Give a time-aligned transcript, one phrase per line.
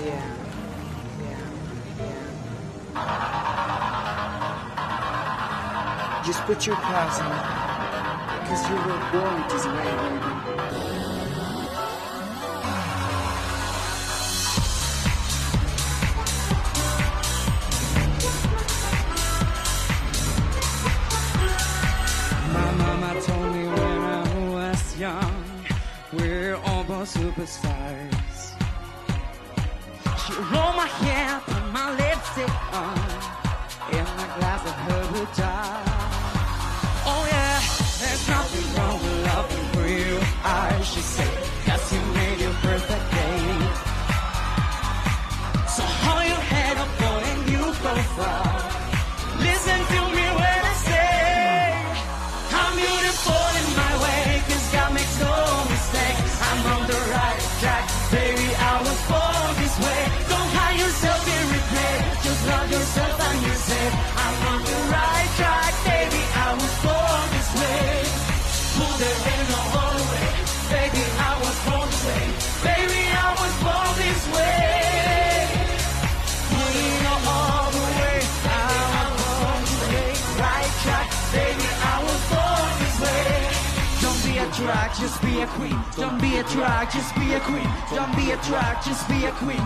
[0.00, 0.22] Yeah,
[1.98, 2.22] yeah.
[6.24, 6.76] Just put your
[7.20, 7.44] on it.
[8.48, 10.32] Cause you were born this way, baby.
[22.54, 25.44] My mama told me when I was young,
[26.14, 28.35] we're all born superstars.
[30.36, 32.98] Rolled my hair, put my lipstick on,
[33.90, 35.52] in a glass of her Buddha.
[37.08, 37.58] Oh yeah,
[38.00, 43.44] there's nothing wrong with loving real eyes, she said, cause you made your perfect day.
[45.74, 48.55] So hold your head up, boy, and you go far.
[84.56, 85.78] Drag, just be a queen.
[85.96, 87.68] Don't be a drag, just be a queen.
[87.92, 89.62] Don't be a drag, just be a queen.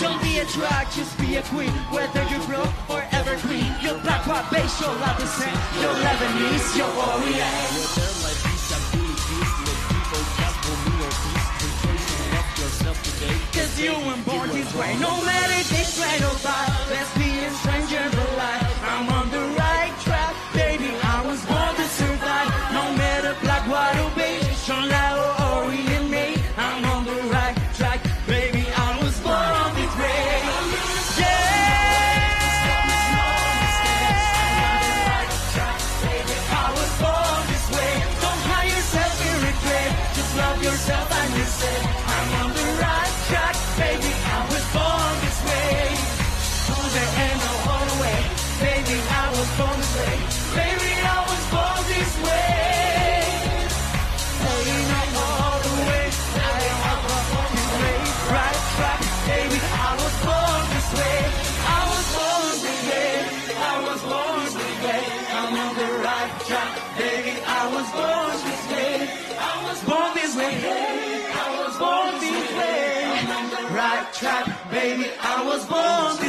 [0.00, 1.74] Don't be a drag, just be a queen.
[1.90, 5.26] Whether you're broke or evergreen, you're black, white, beige, you're Latin,
[5.82, 8.28] you're Lebanese, you're Orient.
[13.52, 14.96] Cause you weren't born this way.
[15.00, 16.77] No matter this way or that,
[49.58, 50.90] Baby.
[51.02, 53.26] I was born this way.
[54.38, 56.06] Baby, not all the way.
[56.86, 57.98] I was born this way.
[58.38, 59.58] Right track, baby.
[59.58, 61.18] I was born this way.
[61.74, 63.10] I was born this way.
[63.58, 65.02] I was born this way.
[65.38, 67.34] I'm on the right track, baby.
[67.42, 68.94] I was born this way.
[69.42, 70.54] I was born this way.
[71.34, 73.10] I was born this way.
[73.10, 75.10] I'm on the right track, baby.
[75.20, 76.27] I was born.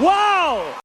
[0.00, 0.74] Wow!